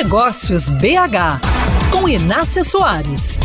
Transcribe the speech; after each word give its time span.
Negócios 0.00 0.68
BH, 0.68 1.40
com 1.90 2.08
Inácia 2.08 2.62
Soares. 2.62 3.40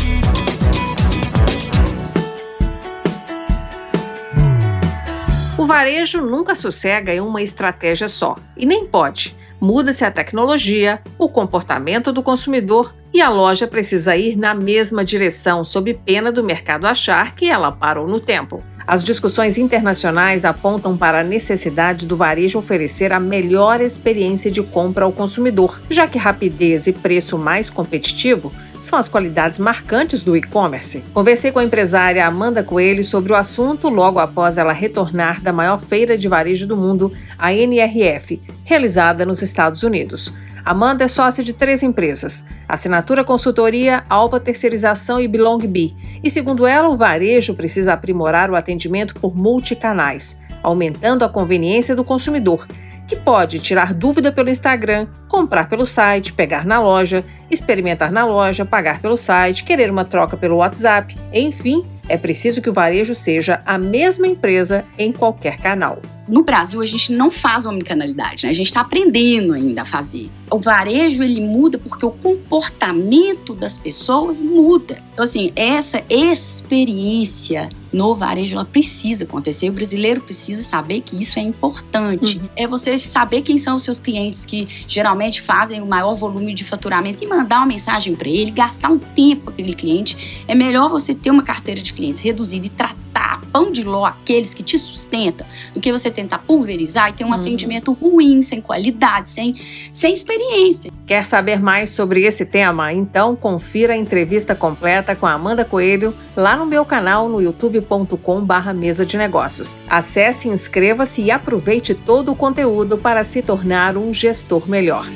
O 5.58 5.66
varejo 5.66 6.20
nunca 6.20 6.54
sossega 6.54 7.12
em 7.12 7.18
uma 7.18 7.42
estratégia 7.42 8.08
só, 8.08 8.36
e 8.56 8.64
nem 8.64 8.86
pode. 8.86 9.36
Muda-se 9.60 10.04
a 10.04 10.12
tecnologia, 10.12 11.02
o 11.18 11.28
comportamento 11.28 12.12
do 12.12 12.22
consumidor 12.22 12.94
e 13.12 13.20
a 13.20 13.28
loja 13.28 13.66
precisa 13.66 14.16
ir 14.16 14.36
na 14.36 14.54
mesma 14.54 15.04
direção, 15.04 15.64
sob 15.64 15.92
pena 15.92 16.30
do 16.30 16.44
mercado 16.44 16.86
achar 16.86 17.34
que 17.34 17.50
ela 17.50 17.72
parou 17.72 18.06
no 18.06 18.20
tempo. 18.20 18.62
As 18.86 19.02
discussões 19.02 19.56
internacionais 19.56 20.44
apontam 20.44 20.94
para 20.94 21.20
a 21.20 21.24
necessidade 21.24 22.06
do 22.06 22.16
varejo 22.16 22.58
oferecer 22.58 23.12
a 23.12 23.20
melhor 23.20 23.80
experiência 23.80 24.50
de 24.50 24.62
compra 24.62 25.06
ao 25.06 25.12
consumidor, 25.12 25.80
já 25.88 26.06
que 26.06 26.18
rapidez 26.18 26.86
e 26.86 26.92
preço 26.92 27.38
mais 27.38 27.70
competitivo 27.70 28.52
são 28.84 28.98
as 28.98 29.08
qualidades 29.08 29.58
marcantes 29.58 30.22
do 30.22 30.36
e-commerce. 30.36 31.04
Conversei 31.12 31.50
com 31.50 31.58
a 31.58 31.64
empresária 31.64 32.26
Amanda 32.26 32.62
Coelho 32.62 33.02
sobre 33.02 33.32
o 33.32 33.36
assunto 33.36 33.88
logo 33.88 34.18
após 34.18 34.58
ela 34.58 34.72
retornar 34.72 35.42
da 35.42 35.52
maior 35.52 35.80
feira 35.80 36.16
de 36.16 36.28
varejo 36.28 36.66
do 36.66 36.76
mundo, 36.76 37.12
a 37.38 37.52
NRF, 37.52 38.40
realizada 38.64 39.24
nos 39.24 39.42
Estados 39.42 39.82
Unidos. 39.82 40.32
Amanda 40.64 41.04
é 41.04 41.08
sócia 41.08 41.44
de 41.44 41.52
três 41.52 41.82
empresas: 41.82 42.46
Assinatura 42.66 43.22
Consultoria, 43.22 44.02
Alva 44.08 44.40
Terceirização 44.40 45.20
e 45.20 45.28
Belong 45.28 45.66
Bee. 45.66 45.94
E 46.22 46.30
segundo 46.30 46.66
ela, 46.66 46.88
o 46.88 46.96
varejo 46.96 47.54
precisa 47.54 47.92
aprimorar 47.92 48.50
o 48.50 48.56
atendimento 48.56 49.14
por 49.16 49.36
multicanais, 49.36 50.40
aumentando 50.62 51.22
a 51.22 51.28
conveniência 51.28 51.94
do 51.94 52.02
consumidor, 52.02 52.66
que 53.06 53.16
pode 53.16 53.58
tirar 53.58 53.92
dúvida 53.92 54.32
pelo 54.32 54.50
Instagram, 54.50 55.06
comprar 55.28 55.68
pelo 55.68 55.86
site, 55.86 56.32
pegar 56.32 56.64
na 56.64 56.80
loja, 56.80 57.24
experimentar 57.50 58.10
na 58.10 58.24
loja, 58.24 58.64
pagar 58.64 59.00
pelo 59.00 59.16
site, 59.16 59.64
querer 59.64 59.90
uma 59.90 60.04
troca 60.04 60.36
pelo 60.36 60.56
WhatsApp, 60.56 61.16
enfim, 61.32 61.84
é 62.08 62.16
preciso 62.16 62.60
que 62.60 62.70
o 62.70 62.72
varejo 62.72 63.14
seja 63.14 63.60
a 63.64 63.78
mesma 63.78 64.26
empresa 64.26 64.84
em 64.98 65.12
qualquer 65.12 65.58
canal. 65.58 65.98
No 66.26 66.42
Brasil, 66.42 66.80
a 66.80 66.86
gente 66.86 67.12
não 67.12 67.30
faz 67.30 67.66
omnicanalidade, 67.66 68.44
né? 68.44 68.50
a 68.50 68.54
gente 68.54 68.66
está 68.66 68.80
aprendendo 68.80 69.52
ainda 69.52 69.82
a 69.82 69.84
fazer. 69.84 70.30
O 70.50 70.58
varejo 70.58 71.22
ele 71.22 71.40
muda 71.40 71.78
porque 71.78 72.04
o 72.04 72.10
comportamento 72.10 73.54
das 73.54 73.76
pessoas 73.76 74.40
muda. 74.40 75.02
Então, 75.12 75.24
assim, 75.24 75.52
essa 75.54 76.02
experiência 76.08 77.68
no 77.92 78.14
varejo 78.16 78.54
ela 78.54 78.64
precisa 78.64 79.24
acontecer. 79.24 79.68
O 79.68 79.72
brasileiro 79.72 80.20
precisa 80.20 80.62
saber 80.62 81.00
que 81.00 81.16
isso 81.16 81.38
é 81.38 81.42
importante. 81.42 82.38
Uhum. 82.38 82.48
É 82.56 82.66
você 82.66 82.96
saber 82.98 83.42
quem 83.42 83.56
são 83.56 83.76
os 83.76 83.84
seus 83.84 84.00
clientes 84.00 84.44
que 84.44 84.66
geralmente 84.88 85.40
fazem 85.40 85.80
o 85.80 85.86
maior 85.86 86.14
volume 86.14 86.54
de 86.54 86.64
faturamento 86.64 87.22
e 87.22 87.26
mandar 87.26 87.58
uma 87.58 87.66
mensagem 87.66 88.14
para 88.14 88.28
ele, 88.28 88.50
gastar 88.50 88.90
um 88.90 88.98
tempo 88.98 89.46
com 89.46 89.50
aquele 89.50 89.74
cliente. 89.74 90.44
É 90.48 90.54
melhor 90.54 90.88
você 90.88 91.14
ter 91.14 91.30
uma 91.30 91.42
carteira 91.42 91.80
de 91.80 91.92
clientes 91.92 92.20
reduzida 92.20 92.66
e 92.66 92.70
tratar 92.70 93.23
pão 93.54 93.70
de 93.70 93.84
ló 93.84 94.04
aqueles 94.04 94.52
que 94.52 94.64
te 94.64 94.76
sustentam 94.76 95.46
do 95.72 95.80
que 95.80 95.92
você 95.92 96.10
tentar 96.10 96.38
pulverizar 96.38 97.10
e 97.10 97.12
ter 97.12 97.22
um 97.22 97.28
uhum. 97.28 97.34
atendimento 97.34 97.92
ruim, 97.92 98.42
sem 98.42 98.60
qualidade, 98.60 99.28
sem, 99.28 99.54
sem 99.92 100.12
experiência. 100.12 100.90
Quer 101.06 101.24
saber 101.24 101.60
mais 101.60 101.90
sobre 101.90 102.22
esse 102.22 102.44
tema? 102.44 102.92
Então 102.92 103.36
confira 103.36 103.92
a 103.92 103.96
entrevista 103.96 104.56
completa 104.56 105.14
com 105.14 105.24
a 105.24 105.34
Amanda 105.34 105.64
Coelho 105.64 106.12
lá 106.36 106.56
no 106.56 106.66
meu 106.66 106.84
canal 106.84 107.28
no 107.28 107.40
youtube.com/barra 107.40 108.74
mesa 108.74 109.06
de 109.06 109.16
negócios. 109.16 109.78
Acesse, 109.88 110.48
inscreva-se 110.48 111.22
e 111.22 111.30
aproveite 111.30 111.94
todo 111.94 112.32
o 112.32 112.36
conteúdo 112.36 112.98
para 112.98 113.22
se 113.22 113.40
tornar 113.40 113.96
um 113.96 114.12
gestor 114.12 114.68
melhor. 114.68 115.06